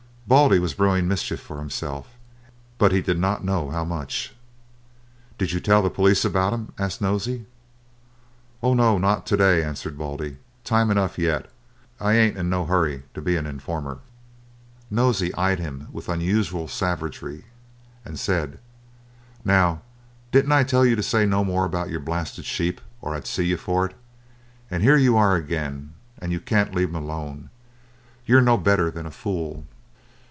Baldy 0.27 0.59
was 0.59 0.73
brewing 0.75 1.09
mischief 1.09 1.41
for 1.41 1.57
himself, 1.59 2.15
but 2.77 2.93
he 2.93 3.01
did 3.01 3.19
not 3.19 3.43
know 3.43 3.69
how 3.69 3.83
much. 3.83 4.33
"Did 5.37 5.51
you 5.51 5.59
tell 5.59 5.81
the 5.81 5.89
police 5.89 6.23
about 6.23 6.53
'em?" 6.53 6.71
asked 6.79 7.01
Nosey. 7.01 7.47
"Oh, 8.63 8.73
no, 8.73 8.97
not 8.97 9.25
to 9.25 9.35
day!" 9.35 9.61
answered 9.61 9.97
Baldy. 9.97 10.37
"Time 10.63 10.89
enough 10.89 11.19
yet. 11.19 11.51
I 11.99 12.13
ain't 12.13 12.37
in 12.37 12.49
no 12.49 12.65
hurry 12.65 13.03
to 13.13 13.21
be 13.21 13.35
an 13.35 13.45
informer." 13.45 13.99
Nosey 14.89 15.33
eyed 15.35 15.59
him 15.59 15.89
with 15.91 16.07
unusual 16.07 16.69
savagery, 16.69 17.47
and 18.05 18.17
said: 18.17 18.57
"Now 19.43 19.81
didn't 20.31 20.53
I 20.53 20.63
tell 20.63 20.85
you 20.85 20.95
to 20.95 21.03
say 21.03 21.25
no 21.25 21.43
more 21.43 21.65
about 21.65 21.89
your 21.89 21.99
blasted 21.99 22.45
sheep, 22.45 22.79
or 23.01 23.13
I'd 23.15 23.27
see 23.27 23.47
you 23.47 23.57
for 23.57 23.85
it? 23.87 23.97
and 24.69 24.81
here 24.81 24.95
you 24.95 25.17
are 25.17 25.35
again, 25.35 25.93
and 26.19 26.31
you 26.31 26.39
can't 26.39 26.73
leave 26.73 26.87
'em 26.87 26.95
alone. 27.03 27.49
You 28.25 28.37
are 28.37 28.41
no 28.41 28.55
better 28.57 28.89
than 28.89 29.05
a 29.05 29.11
fool." 29.11 29.65